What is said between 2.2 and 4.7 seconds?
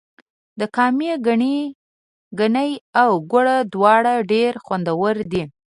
ګني او ګوړه دواړه ډیر